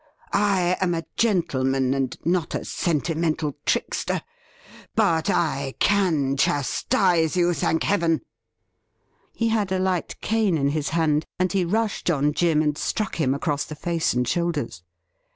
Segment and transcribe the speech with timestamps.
[0.33, 4.23] I am a gentleman, and not a sentimental trickster!
[4.95, 8.21] But I can chastise you, thank Heaven!'
[9.35, 13.17] He had a light cane in his hand, and he rushed on Jim and struck
[13.21, 14.81] him across the face and shoulders.